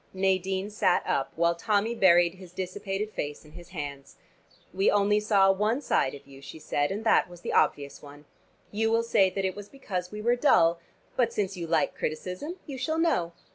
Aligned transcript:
Nadine 0.15 0.71
sat 0.71 1.05
up, 1.05 1.31
while 1.35 1.53
Tommy 1.53 1.93
buried 1.93 2.33
his 2.33 2.53
dissipated 2.53 3.11
face 3.11 3.45
in 3.45 3.51
his 3.51 3.69
hands. 3.69 4.15
"We 4.73 4.89
only 4.89 5.19
saw 5.19 5.51
one 5.51 5.79
side 5.79 6.15
of 6.15 6.25
you," 6.25 6.41
she 6.41 6.57
said, 6.57 6.91
"and 6.91 7.03
that 7.03 7.29
was 7.29 7.41
the 7.41 7.53
obvious 7.53 8.01
one. 8.01 8.25
You 8.71 8.89
will 8.89 9.03
say 9.03 9.29
that 9.29 9.45
it 9.45 9.55
was 9.55 9.69
because 9.69 10.11
we 10.11 10.19
were 10.23 10.35
dull. 10.35 10.79
But 11.15 11.31
since 11.31 11.55
you 11.55 11.67
like 11.67 11.93
criticism 11.93 12.55
you 12.65 12.79
shall 12.79 12.97
know. 12.97 13.33